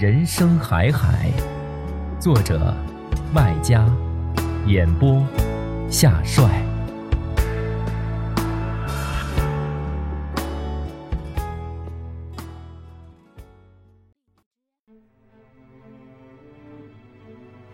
[0.00, 1.30] 人生海海，
[2.18, 2.74] 作者
[3.34, 3.86] 麦家，
[4.66, 5.22] 演播
[5.90, 6.48] 夏帅。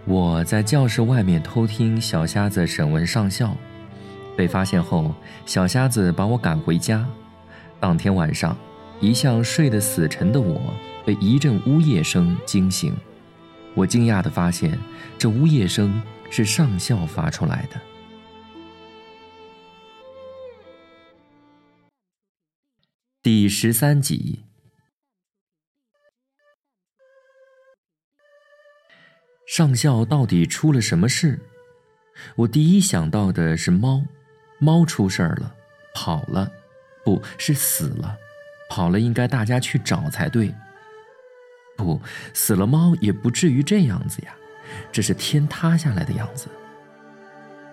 [0.04, 3.56] 我在教室外面偷听小瞎子审问上校，
[4.36, 7.06] 被发现后，小瞎子把我赶回家。
[7.78, 8.56] 当天晚上，
[8.98, 10.60] 一向睡得死沉的我。
[11.06, 12.92] 被一阵呜咽声惊醒，
[13.74, 14.76] 我惊讶地发现，
[15.16, 17.80] 这呜咽声是上校发出来的。
[23.22, 24.40] 第十三集，
[29.46, 31.38] 上校到底出了什么事？
[32.34, 34.02] 我第一想到的是猫，
[34.58, 35.54] 猫出事儿了，
[35.94, 36.50] 跑了，
[37.04, 38.18] 不是死了，
[38.68, 40.52] 跑了应该大家去找才对。
[41.76, 42.00] 不
[42.32, 44.32] 死了，猫也不至于这样子呀，
[44.90, 46.48] 这是天塌下来的样子。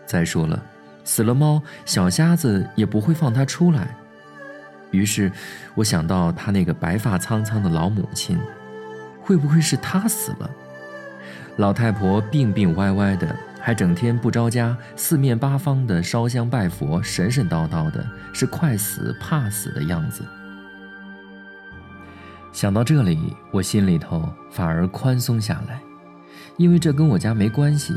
[0.05, 0.61] 再说了，
[1.03, 3.95] 死了猫，小瞎子也不会放它出来。
[4.91, 5.31] 于是，
[5.73, 8.37] 我想到他那个白发苍苍的老母亲，
[9.21, 10.51] 会不会是他死了？
[11.57, 20.23] 老太婆病病歪歪的，还整天不着家，四面八方的烧香拜佛，神神叨叨的，是快死怕死的样子。
[22.53, 25.81] 想到这里，我心里头反而宽松下来，
[26.57, 27.95] 因为这跟我家没关系。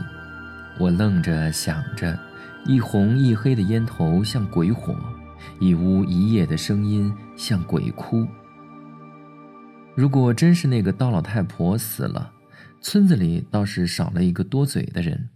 [0.81, 2.19] 我愣着想着，
[2.65, 4.97] 一红一黑的烟头像鬼火，
[5.61, 8.27] 一屋一夜的声音像鬼哭。
[9.95, 12.33] 如果真是那个刀老太婆死了，
[12.81, 15.28] 村子里倒是少了一个多嘴的人。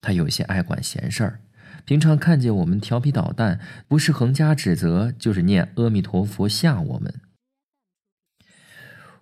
[0.00, 1.40] 她有些爱管闲事儿，
[1.84, 3.58] 平常看见我们调皮捣蛋，
[3.88, 7.12] 不是横加指责，就是念阿弥陀佛吓我们。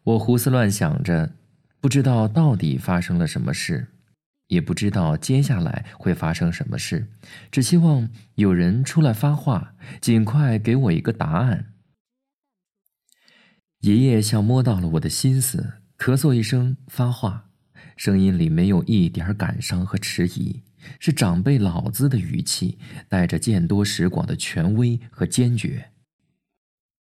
[0.02, 1.34] 我胡思乱想着，
[1.80, 3.88] 不知道到底发生了什么事，
[4.48, 7.08] 也不知道接下来会发生什么事，
[7.50, 11.74] 只希望有人出来发话，尽快给我一个答案。
[13.80, 17.50] 爷爷像摸到了我的心思，咳嗽一声发话，
[17.96, 20.62] 声音里没有一点感伤和迟疑，
[20.98, 22.78] 是长辈老子的语气，
[23.08, 25.90] 带着见多识广的权威和坚决。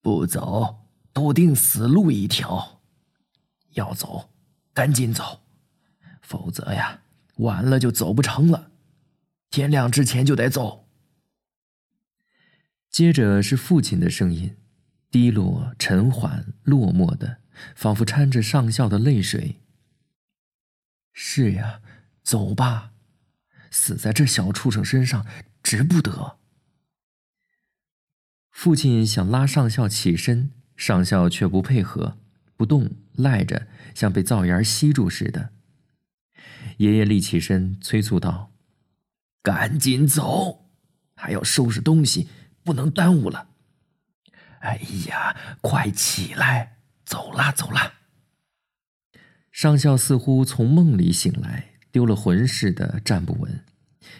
[0.01, 2.78] 不走，笃定死路一条。
[3.79, 4.29] 要走，
[4.73, 5.41] 赶紧走，
[6.21, 7.01] 否则呀，
[7.37, 8.71] 晚了就走不成了。
[9.49, 10.87] 天亮之前就得走。
[12.89, 14.57] 接着是父亲的声音，
[15.09, 17.37] 低落、沉缓、落寞的，
[17.73, 19.61] 仿佛掺着上校的泪水。
[21.13, 21.81] 是呀，
[22.21, 22.91] 走吧，
[23.71, 25.25] 死在这小畜生身上
[25.63, 26.37] 值不得。
[28.51, 32.17] 父亲想拉上校起身，上校却不配合。
[32.57, 35.51] 不动，赖着，像被灶沿吸住似的。
[36.77, 38.51] 爷爷立起身，催促道
[39.43, 40.69] ：“赶紧走，
[41.15, 42.27] 还要收拾东西，
[42.63, 43.49] 不能耽误了。”
[44.61, 47.93] 哎呀，快起来，走啦，走啦！
[49.51, 53.63] 上校似乎从梦里醒来，丢了魂似的站不稳，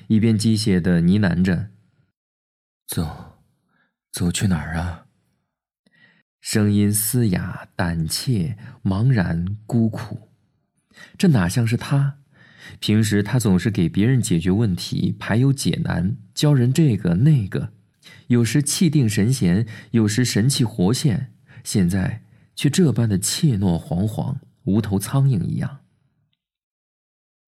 [0.07, 1.69] 一边机械的呢喃着
[2.87, 3.39] ：“走，
[4.11, 5.07] 走去哪儿啊？”
[6.41, 10.29] 声音嘶哑、胆怯、茫然、孤苦，
[11.17, 12.19] 这哪像是他？
[12.79, 17.73] 平时他总是给别人解决问题、排忧解难、教人这个那个，
[18.27, 21.33] 有时气定神闲，有时神气活现。
[21.63, 22.23] 现在
[22.55, 25.79] 却这般的怯懦惶惶，无头苍蝇一样。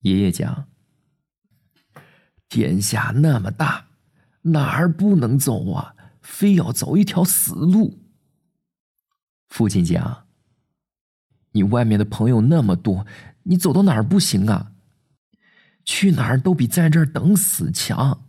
[0.01, 0.67] 爷爷讲
[2.49, 3.87] ：“天下那么大，
[4.41, 5.95] 哪儿不能走啊？
[6.21, 7.99] 非要走一条死路。”
[9.51, 10.27] 父亲讲
[11.51, 13.05] ：“你外面的朋友那么多，
[13.43, 14.71] 你走到哪儿不行啊？
[15.83, 18.27] 去哪儿都比在这儿等死强。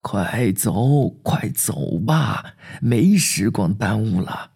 [0.00, 4.52] 快走，快走吧，没时光耽误了。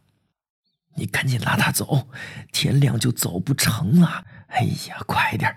[0.95, 2.09] 你赶紧拉他走，
[2.53, 4.25] 天亮就走不成了。
[4.47, 5.53] 哎呀，快点！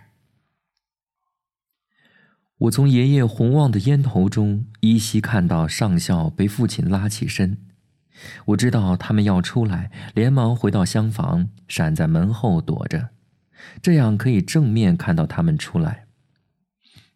[2.57, 7.65] 我从爷爷红旺的烟头中依稀看到上校被父亲拉起身。
[8.46, 13.10] 我知道他们要出来，连忙回到厢房，闪在门后躲着，
[13.82, 16.06] 这样可以正面看到他们出来。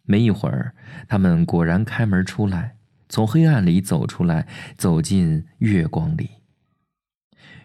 [0.02, 0.74] 没一会儿，
[1.08, 2.76] 他们果然开门出来，
[3.08, 6.30] 从黑暗里走出来，走进月光里。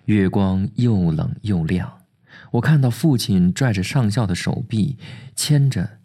[0.06, 2.04] 月光又冷又亮，
[2.52, 4.98] 我看到父亲拽着上校的手臂，
[5.36, 5.98] 牵着，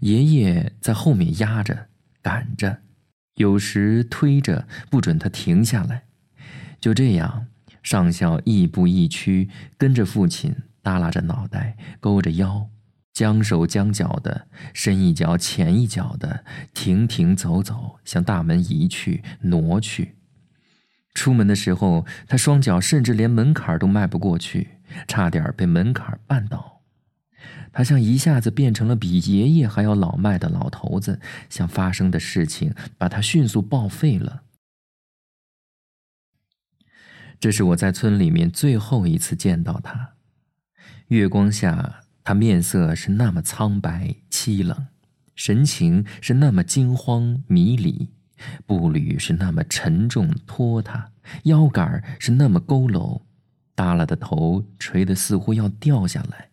[0.00, 1.86] 爷爷在后面压着、
[2.20, 2.82] 赶着，
[3.36, 6.02] 有时推着，不准他停下来。
[6.80, 7.46] 就这样，
[7.82, 12.68] 上校亦步亦趋，跟着父亲，耷拉着脑袋，勾着腰，
[13.12, 16.44] 将手将脚的，深一脚浅一脚的，
[16.74, 20.16] 停停走走，向大门移去、挪去。
[21.14, 24.68] 出门的时候，他双脚甚至连门槛都迈不过去，
[25.08, 26.82] 差点被门槛绊倒。
[27.72, 34.42] 他像一下子变成了比爷爷还要老迈的老头子，像发生的事情把他迅速报废了。
[37.38, 40.14] 这是我在村里面最后一次见到他。
[41.08, 44.86] 月光下，他面色是那么苍白凄冷，
[45.34, 48.08] 神情是那么惊慌迷离，
[48.66, 51.12] 步履是那么沉重拖沓，
[51.44, 53.22] 腰杆是那么佝偻，
[53.74, 56.48] 耷拉的头垂得似乎要掉下来，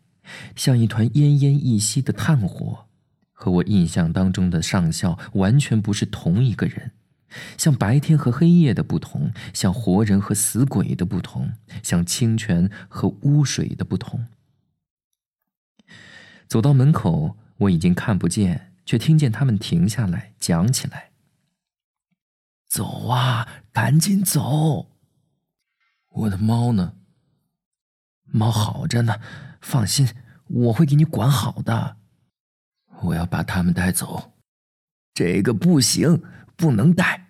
[0.55, 2.85] 像一团奄奄一息的炭火，
[3.31, 6.91] 和我印象当中的上校完全不是同一个人。
[7.57, 11.51] 像白天和黑夜的不同，像活人和死鬼的不同，
[11.81, 14.27] 像清泉和污水的不同。
[16.47, 21.11] 走到门口，我已经看不见，却听见他们停下来讲起来
[22.67, 24.91] ：“走啊，赶紧走！
[26.09, 26.93] 我的猫呢？
[28.25, 29.19] 猫好着呢，
[29.61, 30.09] 放心，
[30.47, 31.97] 我会给你管好的。
[33.01, 34.33] 我要把它们带走，
[35.13, 36.23] 这个不行。”
[36.55, 37.22] 不能带！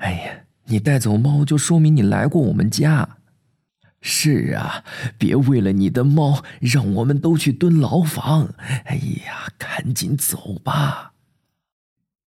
[0.00, 3.18] 哎呀，你带走猫就说明你来过我们家。
[4.02, 4.82] 是啊，
[5.18, 8.54] 别为了你的猫让我们都去蹲牢房。
[8.86, 11.12] 哎呀，赶紧走吧！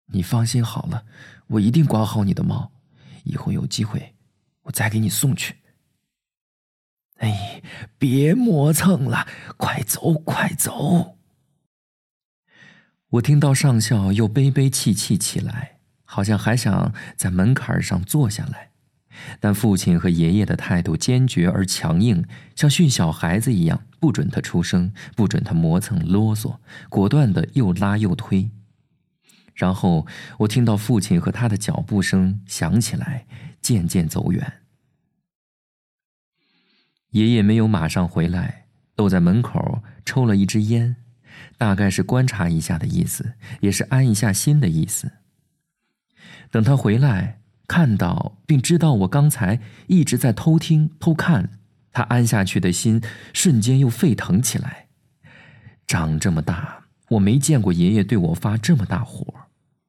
[0.07, 1.05] 你放心好了，
[1.47, 2.71] 我一定管好你的猫。
[3.23, 4.13] 以后有机会，
[4.63, 5.55] 我再给你送去。
[7.17, 7.63] 哎，
[7.97, 9.25] 别磨蹭了，
[9.57, 11.17] 快走，快走！
[13.09, 15.72] 我听到上校又悲悲戚戚起来。
[16.13, 18.69] 好像还想在门槛上坐下来，
[19.39, 22.23] 但父亲和爷爷的态度坚决而强硬，
[22.55, 26.57] 像训小孩子一样，不准他出声，不准他磨蹭啰嗦，
[26.87, 28.51] 果断的又拉又推。
[29.55, 30.05] 然后
[30.37, 33.25] 我听到父亲和他的脚步声响起来，
[33.59, 34.61] 渐渐走远。
[37.09, 40.95] 爷爷没有马上回来，都在门口抽了一支烟，
[41.57, 45.11] 大概是观察一下的意思，也是安一下心的意思。
[46.51, 51.49] 等他回来，看到并知道我刚才一直在偷听偷看，
[51.91, 53.01] 他安下去的心
[53.33, 54.87] 瞬间又沸腾起来。
[55.87, 59.25] 长这么大，我没见过爷爷对我发这么大火。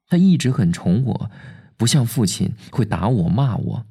[0.07, 1.31] 他一直很宠我，
[1.77, 3.85] 不像父亲会打我骂我。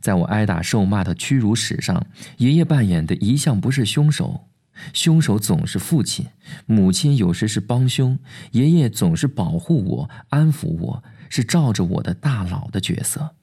[0.00, 2.06] 在我挨打受骂的屈辱史上，
[2.38, 4.48] 爷爷扮演的一向不是凶手，
[4.92, 6.26] 凶手总是父亲，
[6.66, 8.18] 母亲有时是帮凶，
[8.52, 11.04] 爷爷总是保护我，安抚我。
[11.32, 13.36] 是罩着我的大佬的角色，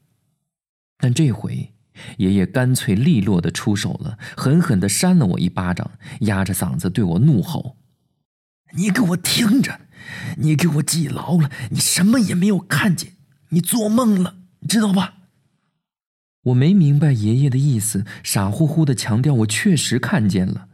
[0.98, 1.74] 但这回
[2.18, 7.78] 爷爷干脆利落的出手了，狠狠的扇了我一巴掌，压着嗓子对我怒吼
[8.76, 9.80] ：“你给我听着，
[10.40, 13.14] 你给我记牢了，你什么也没有看见，
[13.52, 14.36] 你做梦了，
[14.68, 15.14] 知道吧？”
[16.48, 20.68] 我没明白爷爷的意思，傻乎乎的强调我确实看见了。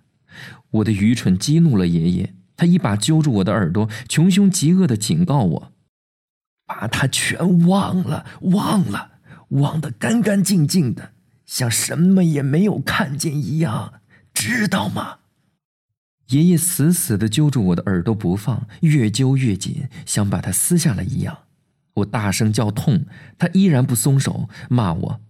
[0.74, 5.74] 我的愚蠢激怒了爷爷，他一把揪住我的耳朵，穷凶极恶的警告我。
[6.66, 11.14] 把他全忘了，忘了，忘得干干净净的，
[11.46, 14.02] 像什么也没有看见一样，
[14.34, 15.20] 知道吗？
[16.30, 21.38] 爷爷死死的揪住我的耳朵不放，越揪越紧，像把它撕下来一样。
[21.96, 23.06] 我大声叫痛，
[23.38, 25.22] 他依然不松手，骂我：“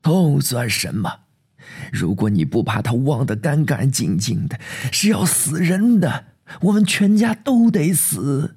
[0.00, 1.25] 痛算什么？
[1.92, 4.58] 如果你不把他忘得干干净净的，
[4.92, 6.26] 是要死人的，
[6.62, 8.56] 我们全家都得死。”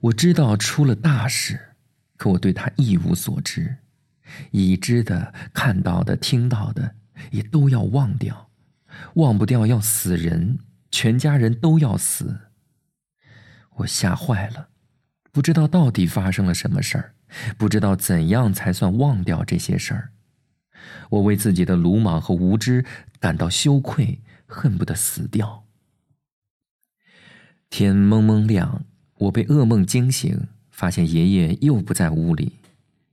[0.00, 1.74] 我知道出了大事，
[2.16, 3.78] 可我对他一无所知。
[4.50, 6.94] 已知的、看到的、听到的，
[7.30, 8.50] 也都要忘掉，
[9.14, 10.58] 忘不掉要死人，
[10.90, 12.38] 全家人都要死。
[13.76, 14.68] 我吓坏了，
[15.32, 17.14] 不知道到底发生了什么事儿，
[17.56, 20.12] 不知道怎样才算忘掉这些事儿。
[21.10, 22.84] 我为自己的鲁莽和无知
[23.20, 25.64] 感到羞愧，恨不得死掉。
[27.70, 28.84] 天蒙蒙亮，
[29.18, 32.52] 我被噩梦惊醒，发现爷爷又不在屋里。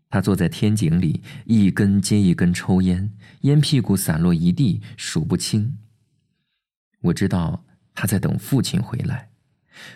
[0.09, 5.77] 他坐在天井里，一根接一根抽烟，烟屁股散落一地，数不清。
[7.01, 9.29] 我知道他在等父亲回来，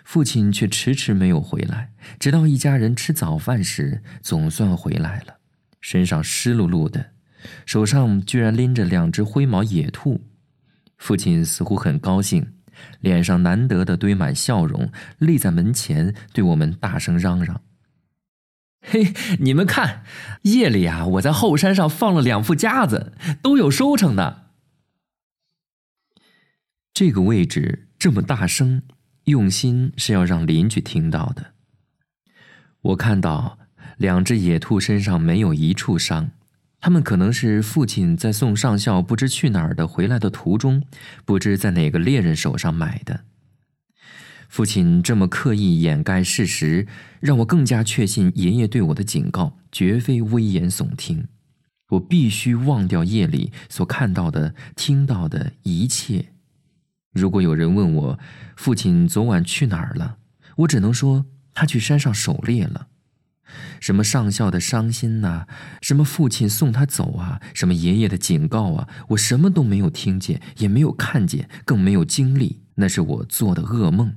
[0.03, 1.93] 父亲却迟迟没有回来。
[2.19, 5.37] 直到一家人吃早饭时，总算回来了，
[5.79, 7.11] 身上湿漉漉的，
[7.65, 10.21] 手上居然拎着两只灰毛野兔。
[10.97, 12.53] 父亲似乎很高兴，
[12.99, 17.61] 脸上难得的堆满笑容，立在门前对我们大声嚷嚷。
[18.81, 20.03] 嘿，你们看，
[20.43, 24.47] 夜里啊，我在后山上放了两副夹子，都有收成的。
[26.93, 28.83] 这个位置这么大声，
[29.25, 31.53] 用心是要让邻居听到的。
[32.81, 33.59] 我看到
[33.97, 36.31] 两只野兔身上没有一处伤，
[36.81, 40.83] 他们可能是父亲在送上校不知去哪儿的回来的途中，
[41.25, 43.25] 不知在哪个猎人手上买的。
[44.47, 46.87] 父亲这么刻意掩盖事实，
[47.19, 51.27] 让我更加确信爷爷对我的警告绝非危言耸听。
[51.89, 56.29] 我必须忘掉夜里所看到的、听到的一切。
[57.11, 58.19] 如果有人问我
[58.55, 60.17] 父亲昨晚去哪儿了，
[60.57, 62.87] 我只能说他去山上狩猎了。
[63.79, 65.45] 什么上校的伤心呐，
[65.81, 72.61] 什么父亲送他走啊，什么爷爷的警告啊，我什么都没有听见，也没有看见，更没有经历。
[72.75, 74.15] 那是我做的噩梦。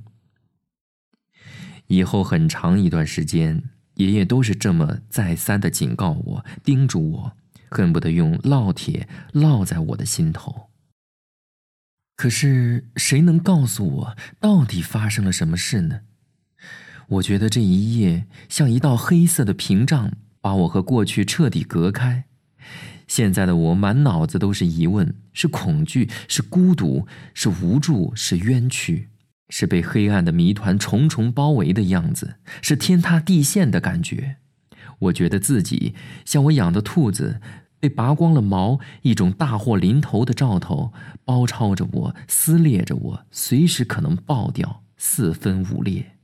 [1.87, 3.63] 以后很长一段时间，
[3.95, 7.37] 爷爷都是这么再三的警告我、叮嘱我，
[7.69, 10.69] 恨不得用烙铁烙在我的心头。
[12.15, 16.01] 可是谁能告诉我到底发生了什么事呢？
[17.09, 22.25] 我觉得这一夜像一道黑色的屏障，把我和过去彻底隔开。
[23.07, 29.09] 现在的我满脑子都是疑问，是恐惧，是孤独，是无助，是冤屈。
[29.49, 34.37] 是被黑暗的谜团重重包围的样子，是天塌地陷的感觉。
[34.99, 35.93] 我觉得自己
[36.25, 37.39] 像我养的兔子，
[37.79, 40.93] 被拔光了毛，一种大祸临头的兆头
[41.23, 46.15] 包抄着我，撕裂着我，随时可能爆掉，四分五裂。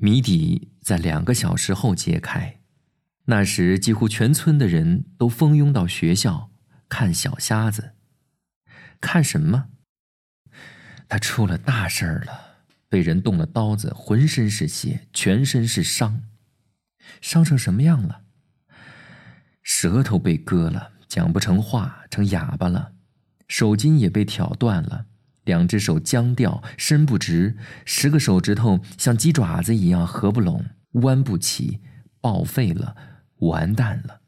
[0.00, 2.60] 谜底在两个小时后揭开，
[3.24, 6.52] 那时几乎全村的人都蜂拥到学校
[6.88, 7.94] 看小瞎子，
[9.00, 9.70] 看什么？
[11.08, 16.22] 他出了大事儿了，被人动了刀子，浑身是血，全身是伤，
[17.20, 18.22] 伤成什么样了？
[19.64, 22.92] 舌头被割了，讲不成话，成哑巴了；
[23.48, 25.06] 手筋也被挑断了，
[25.48, 31.80] 两只手僵掉，伸不直，十个手指头像鸡爪子一样合不拢，弯不起，
[32.20, 32.94] 报废了，
[33.38, 34.20] 完蛋了。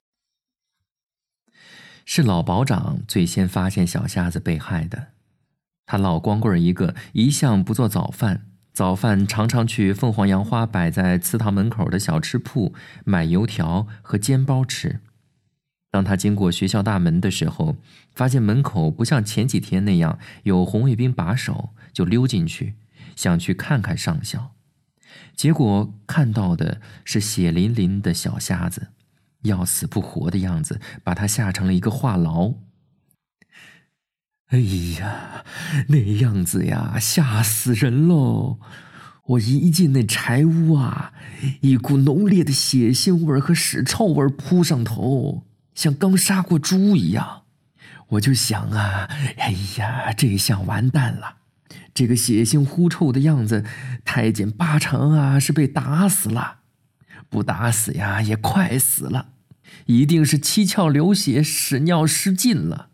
[2.06, 5.08] 是老保长最先发现小瞎子被害的。
[5.84, 8.46] 他老光棍一个，一向不做早饭。
[8.72, 12.72] 早饭常常去凤凰杨花摆在祠堂门口的小吃铺
[13.04, 15.00] 买油条和煎包吃。
[15.90, 17.76] 当他经过学校大门的时候，
[18.14, 22.75] 发现门口不像前几天那样有红卫兵把守，就溜进去，
[23.16, 24.52] 想去看看上校。
[25.35, 28.88] 结果看到的是血淋淋的小瞎子，
[29.42, 32.56] 要死不活的样子，把他吓成了一个话痨。
[34.49, 34.59] 哎
[35.00, 35.44] 呀，
[35.88, 38.59] 那样子呀，吓死人喽！
[39.26, 41.12] 我一进那柴屋啊，
[41.61, 45.44] 一股浓烈的血腥味和屎臭味扑上头，
[45.80, 47.44] 像刚杀过猪一样。
[48.08, 49.08] 我就想啊，
[49.38, 51.37] 哎呀，这下完蛋了！
[51.94, 53.64] 这个血腥狐臭的样子，
[54.04, 56.58] 太监八成啊是被打死了，
[57.30, 59.28] 不打死呀也快死了，
[59.87, 62.88] 一定是七窍流血，屎尿失禁了。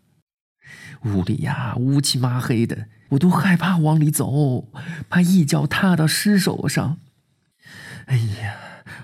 [1.03, 4.69] 屋里呀，乌漆麻黑的，我都害怕往里走，
[5.09, 6.99] 怕一脚踏到尸首上。
[8.05, 8.55] 哎呀，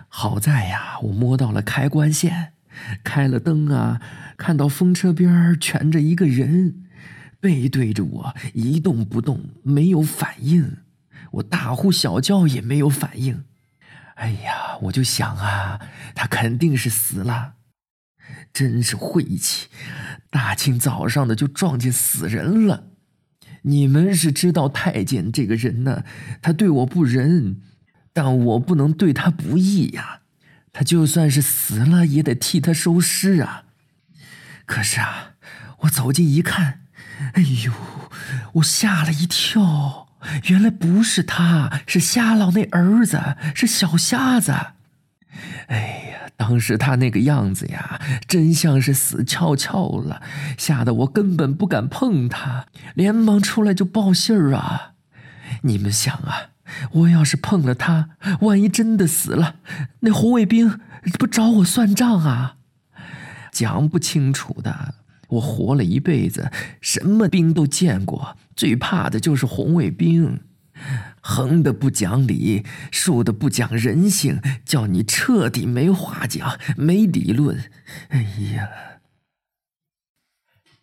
[0.07, 2.53] 好在呀，我摸到了开关线，
[3.03, 4.01] 开了灯啊，
[4.37, 6.83] 看到风车边蜷着一个人，
[7.39, 10.77] 背对着我，一动不动，没有反应。
[11.31, 13.45] 我大呼小叫也没有反应。
[14.15, 15.79] 哎呀，我就想啊，
[16.13, 17.55] 他肯定是死了。
[18.53, 19.67] 真是晦气！
[20.29, 22.85] 大清早上的就撞见死人了。
[23.63, 26.03] 你们是知道太监这个人呢，
[26.41, 27.61] 他对我不仁，
[28.13, 30.22] 但我不能对他不义呀。
[30.73, 33.63] 他就算是死了，也得替他收尸啊。
[34.65, 35.33] 可是啊，
[35.81, 36.81] 我走近一看，
[37.33, 37.71] 哎呦，
[38.53, 40.09] 我吓了一跳，
[40.45, 44.51] 原来不是他，是瞎老那儿子，是小瞎子。
[45.67, 50.23] 哎呀，当时他那个样子呀，真像是死翘翘了，
[50.57, 52.65] 吓得我根本不敢碰他，
[52.95, 54.93] 连忙出来就报信儿啊。
[55.61, 56.49] 你们想啊，
[56.91, 58.09] 我要是碰了他，
[58.41, 59.55] 万一真的死了，
[60.01, 60.79] 那红卫兵
[61.19, 62.57] 不找我算账啊？
[63.51, 64.95] 讲不清楚的。
[65.29, 70.41] 我活了一辈子，什么兵都见过，最怕的就是红卫兵。
[71.21, 77.63] 横的不讲理，竖的不讲人性，叫你彻底没话讲，没理论。
[78.09, 78.21] 哎
[78.55, 78.69] 呀，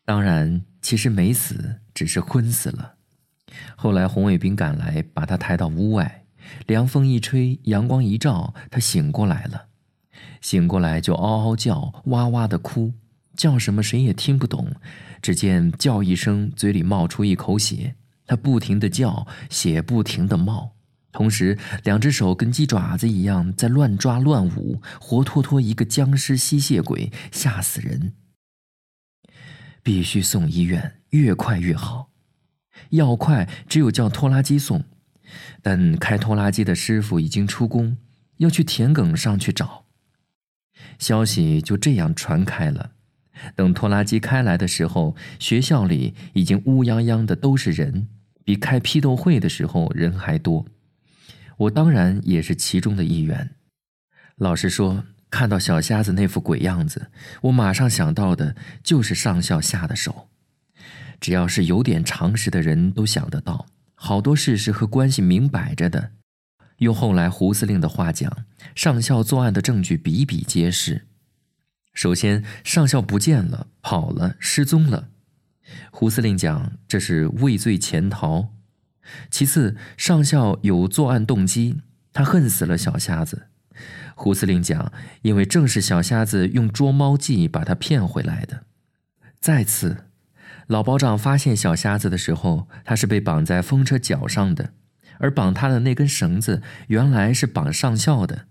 [0.04, 2.94] 当然，其实没死，只是昏死了。
[3.76, 6.24] 后来红卫兵赶来，把他抬到屋外，
[6.66, 9.66] 凉风一吹，阳光一照，他醒过来了。
[10.40, 12.92] 醒过来就嗷嗷叫，哇哇的哭，
[13.36, 14.72] 叫什么谁也听不懂。
[15.20, 17.94] 只见叫一声，嘴里冒出一口血。
[18.26, 20.70] 他不停的叫，血不停的冒，
[21.12, 28.12] 同时两只手跟鸡爪子一样在乱抓乱舞，活脱脱一个僵尸吸血鬼，吓死人！
[29.82, 32.09] 必须送医院，越快越好。
[32.90, 34.84] 要快，只有叫拖拉机送，
[35.62, 37.96] 但开拖拉机的师傅已经出工，
[38.38, 39.84] 要去田埂上去找。
[40.98, 42.92] 消息就这样传开了。
[43.54, 48.08] 等拖拉机开来的时候，学校里已经乌泱泱的都是人。
[48.42, 50.66] 比开批斗会的时候人还多，
[51.56, 53.54] 我当然也是其中的一员。
[54.36, 57.10] 老实说，看到小瞎子那副鬼样子，
[57.42, 60.28] 我马上想到的就是上校下的手。
[61.20, 66.12] 只要是有点常识的人都想得到，好多事是和关系明摆着的。
[66.78, 71.06] 用后来胡司令的话讲，上校作案的证据比比皆是。
[71.92, 75.08] 首先，上校不见了，跑了，失踪了。
[75.90, 78.54] 胡司令讲，这是畏罪潜逃。
[79.30, 83.48] 其次，上校有作案动机，他恨死了小瞎子。
[84.14, 88.64] 胡司令讲，因为正是小瞎子用捉猫计把他骗回来的。
[89.38, 90.04] 再次，
[90.70, 94.72] 老保长发现小瞎子的时候，他是被绑在风车脚上的，
[95.18, 98.46] 而绑他的那根绳子原来是绑上校的。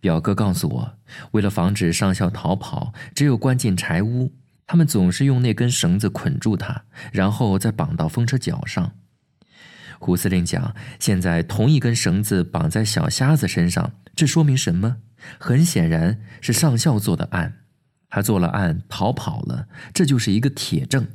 [0.00, 0.98] 表哥告诉我，
[1.32, 4.32] 为了防止上校逃跑，只有关进柴屋。
[4.66, 8.92] 他们总是用那根绳子捆住他，然后再绑到风车脚上。
[9.98, 14.96] 胡司令讲，现在同一根绳子绑在小瞎子身上，这说明什么？
[15.38, 17.58] 很显然是上校做的案，
[18.08, 21.06] 他做了案逃跑了，这就是一个铁证。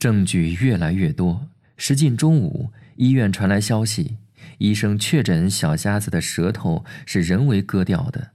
[0.00, 4.16] 证据越来越多，时近中午，医院传来消息，
[4.58, 8.32] 医生确诊小瞎子的舌头是人为割掉的，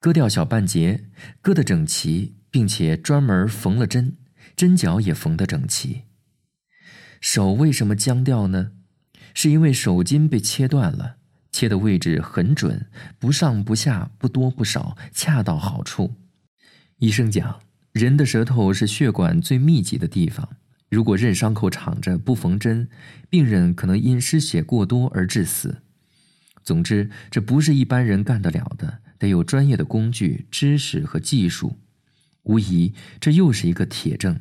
[0.00, 1.04] 割掉小半截，
[1.42, 2.38] 割得整齐。
[2.50, 4.16] 并且专门缝了针，
[4.56, 6.04] 针脚也缝得整齐。
[7.20, 8.72] 手为什么僵掉呢？
[9.34, 11.16] 是因为手筋被切断了，
[11.52, 12.86] 切的位置很准，
[13.18, 16.14] 不上不下，不多不少，恰到好处。
[17.00, 17.60] 医生讲，
[17.92, 20.56] 人的舌头是血管最密集的地方，
[20.88, 22.88] 如果任伤口敞着不缝针，
[23.28, 25.82] 病人可能因失血过多而致死。
[26.64, 31.78] 总之，这不是一般人干得了的，得有专业的工具、知识和技术。
[32.44, 34.40] 无疑，这又是一个铁证。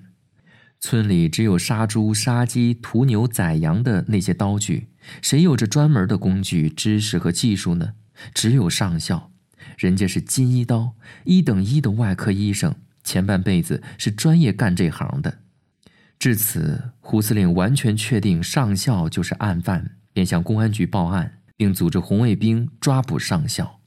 [0.80, 4.88] 村里只有杀猪、杀鸡、屠牛、宰羊的那些刀具，
[5.22, 7.94] 谁有这专门的工具、知识和技术呢？
[8.34, 9.32] 只有上校，
[9.78, 15.40] 人家是金一刀，一等一的外科医生，前半辈子是专业干这行的。
[16.20, 23.80] 至此，胡司令完全确定上校就是案犯，便向公安局报案，并组织红卫兵抓捕上校。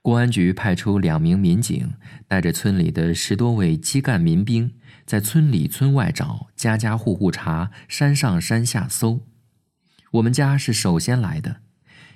[0.00, 1.94] 公安局派出两名民警，
[2.26, 4.72] 带着村里的十多位基干民兵，
[5.06, 9.26] 在村里村外找，家家户户查，山上山下搜。
[10.12, 11.56] 我们家是首先来的，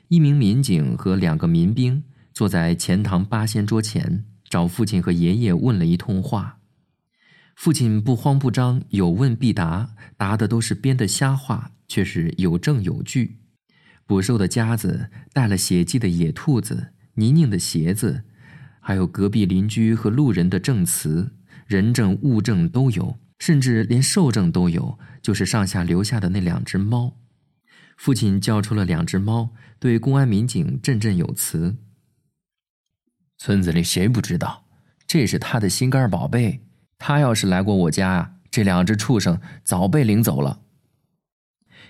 [0.09, 6.58] 一名民警和两个民兵坐在钱塘八仙桌前，找父亲和爷爷问了一通话。
[7.59, 13.41] 父亲不慌不张，有问必答，答的都是编的瞎话，却是有证有据。
[14.07, 16.93] 捕兽的夹子，带了血迹的野兔子。
[17.15, 18.23] 泥泞的鞋子，
[18.79, 21.33] 还有隔壁邻居和路人的证词，
[21.67, 27.17] 人证物证都有，甚至连兽证都有，就是上下留下的那两只猫。
[27.97, 31.77] 父亲叫出了两只猫，对公安民警振振有词
[33.37, 34.65] ：“村子里谁不知道，
[35.09, 36.68] 这是他的心肝宝贝。
[36.99, 40.61] 他要是来过我家，这两只畜生早被领走了。”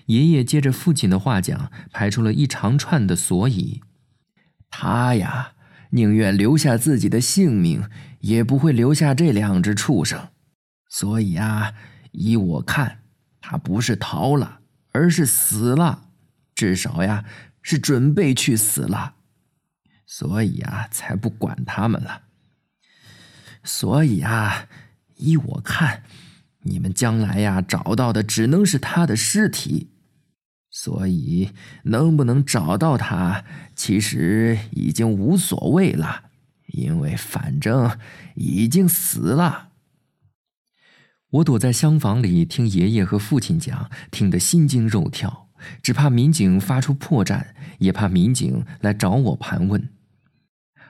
[0.07, 3.81] 爷爷接着父亲的话讲，排出了一长串的所以。
[4.71, 5.53] 他呀，
[5.91, 7.87] 宁愿留下自己的性命，
[8.21, 10.29] 也不会留下这两只畜生。
[10.87, 11.73] 所以啊，
[12.11, 13.03] 依我看，
[13.39, 16.09] 他不是逃了，而是死了，
[16.55, 17.25] 至少呀，
[17.61, 19.13] 是准备去死了。
[20.07, 22.23] 所以啊，才不管他们了。
[23.63, 24.67] 所以啊，
[25.19, 26.03] 依我看，
[26.63, 29.91] 你们将来呀，找到的只能是他的尸体。
[30.71, 31.49] 所以，
[31.85, 33.43] 能不能找到他，
[33.75, 36.25] 其实已经无所谓了，
[36.67, 37.97] 因为反正
[38.35, 39.69] 已经死了。
[41.31, 45.49] 我躲在厢房里听爷爷和父亲讲，听得心惊肉跳，
[45.81, 47.47] 只怕民警发出破绽，
[47.79, 49.89] 也怕民警来找我盘问。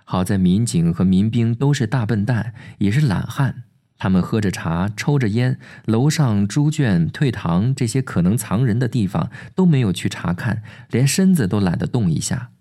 [0.04, 3.64] 好在民警和民兵都是大笨蛋，也是懒汉。
[4.00, 12.52] 他们喝着茶，抽着烟，楼上猪圈、退堂这些可能藏人的地方都没有去查看，连身子都懒得动一下。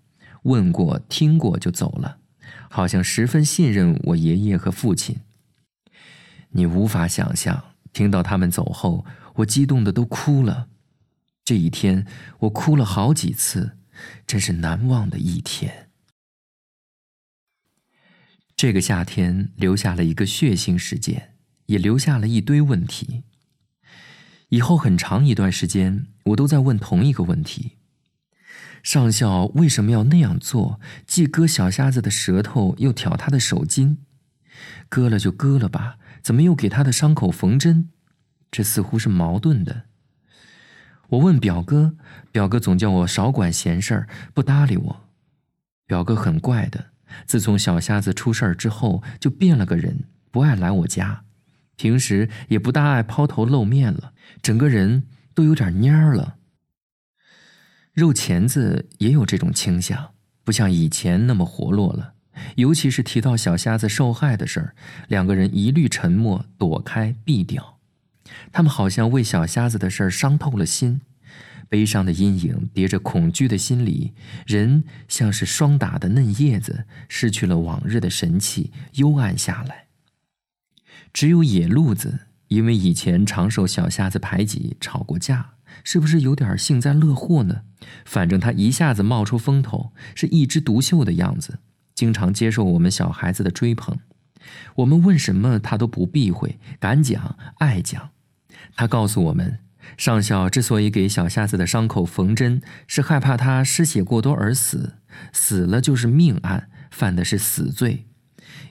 [0.43, 2.17] 问过、听过就走了，
[2.69, 5.21] 好像十分信任我爷爷和父亲。
[6.51, 10.67] 你无法想象，听到他们走后，我激动的都哭了。
[11.45, 12.05] 这一天，
[12.39, 13.77] 我哭了好几次，
[14.27, 15.88] 真是难忘的一天。
[18.59, 21.35] 这个夏天留下了一个血腥事件，
[21.67, 23.23] 也留下了一堆问题。
[24.49, 27.77] 以后很长一段时间，我都在问同一个问题：
[28.83, 30.81] 上校为什么要那样做？
[31.07, 33.99] 既割小瞎子的舌头，又挑他的手筋，
[34.89, 37.87] 割了就割了吧，怎么又给他的伤口缝针？
[38.51, 39.83] 这似乎是矛盾的。
[41.07, 41.95] 我问表哥，
[42.33, 45.09] 表哥总叫我少管闲事儿，不搭理我。
[45.87, 46.87] 表哥很怪的。
[47.25, 51.23] 自从小瞎子出事儿之后，就变了个人，不爱来我家，
[51.75, 56.35] 平时也不大爱抛头露面了，整个人都有点蔫儿了。
[57.93, 60.11] 肉钳子也有这种倾向，
[60.43, 62.13] 不像以前那么活络了。
[62.55, 64.75] 尤其是提到小瞎子受害的事儿，
[65.09, 67.79] 两个人一律沉默，躲开避掉。
[68.51, 71.01] 他们好像为小瞎子的事儿伤透了心。
[71.69, 74.13] 悲伤的阴影叠着恐惧的心理，
[74.47, 79.85] 人像是霜打的嫩叶子，失去了往日的神气，幽暗下来。
[81.13, 85.51] 只有野路子，因为以前常受小瞎子排挤，吵过架，
[85.83, 87.61] 是不是有点幸灾乐祸呢？
[88.03, 91.59] 反正他一下子冒出风头，是一枝独秀的样子，
[91.93, 93.97] 经常接受我们小孩子的追捧。
[94.77, 98.09] 我们问什么，他都不避讳，敢讲爱讲。
[98.75, 99.59] 他告诉我们。
[99.97, 104.95] 上校之所以给小瞎子的伤口缝针，是害怕他失血过多而死，
[105.33, 108.05] 死了就是命案，犯的是死罪。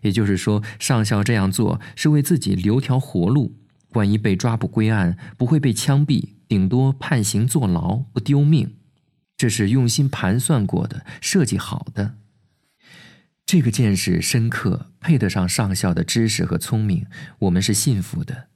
[0.03, 3.57] 也就是说，上校这样做是为自己留条活路，
[3.91, 8.77] 万一被抓捕归案，不会被枪毙，顶多判刑坐牢，不丢命。
[9.37, 12.17] 这是用心盘算过的，设计好的。
[13.47, 17.07] 这个见识深刻，配得上上校的知识和聪明，
[17.41, 18.49] 我们是信服的。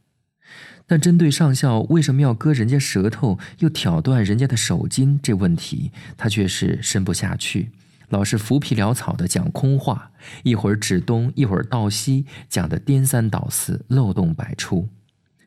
[0.92, 7.70] 但针对上校为什么要割人家舌头，又挑断人家的手筋这问题，他却是伸不下去，
[8.10, 10.10] 老是浮皮潦草的讲空话，
[10.42, 14.90] 一会儿指东，一会儿道西，讲的颠三倒四，漏洞百出。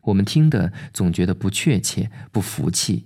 [0.06, 3.06] 我们听的总觉得不确切，不服气。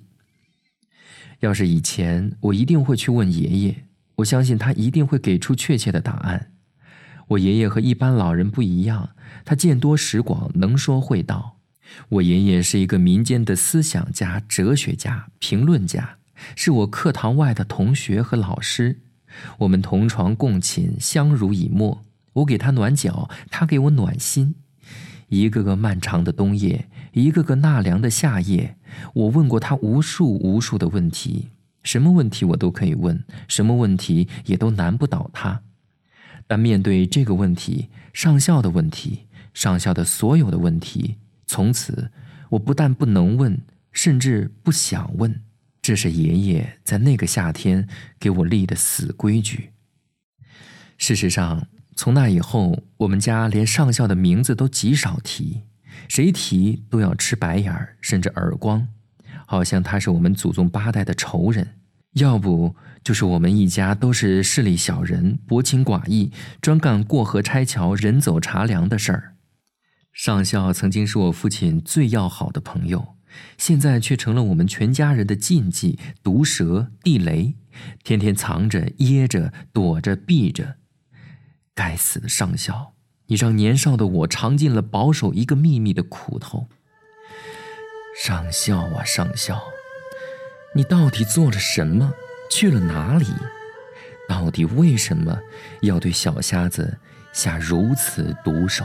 [1.41, 3.83] 要是以前，我一定会去问爷爷，
[4.15, 6.53] 我相信他一定会给出确切的答案。
[7.27, 9.09] 我爷爷和一般老人不一样，
[9.43, 11.58] 他见多识广，能说会道。
[12.09, 16.17] 我爷爷是一个民间的思想家、哲学家、评论家，
[16.55, 18.99] 是我课堂外的同学和老师。
[19.59, 22.03] 我们同床共寝，相濡以沫。
[22.33, 24.55] 我给他暖脚，他给我暖心。
[25.27, 28.77] 一个个漫长的冬夜，一个个纳凉的夏夜，
[29.13, 31.49] 我问过他无数无数的问题，
[31.83, 35.61] 什么问题我都可以问，什么问题也都难不倒他。
[36.47, 41.17] 但面对这个问题，上校的问题，上校的所有的问题。
[41.49, 42.11] 从此，
[42.49, 43.59] 我不但不能问，
[43.91, 45.41] 甚至不想问。
[45.81, 47.87] 这是爷爷在那个夏天
[48.19, 49.71] 给我立的死规矩。
[50.99, 55.63] 事实上，从那以后，我们家连上校的名字都极少提，
[56.07, 58.87] 谁提都要吃白眼儿，甚至耳光，
[59.47, 61.67] 好像他是我们祖宗八代的仇人，
[62.13, 66.31] 要不就是我们一家都是势利小人，薄情寡义，
[66.61, 69.33] 专干过河拆桥、人走茶凉的事儿。
[70.19, 73.15] 上校曾经是我父亲最要好的朋友，
[73.57, 77.55] 现在却成了我们全家人的禁忌、毒蛇、地雷，
[78.03, 80.75] 天天藏着、掖着、躲着、避着。
[81.73, 82.95] 该死的上校，
[83.27, 86.67] 你让年少的我尝尽了保守一个秘密的苦头。
[88.21, 89.63] 上校啊，上校，
[90.75, 92.11] 你到底做了什么？
[92.51, 93.25] 去了哪里？
[94.27, 95.39] 到底为什么
[95.79, 96.99] 要对小瞎子
[97.31, 98.83] 下如此毒手？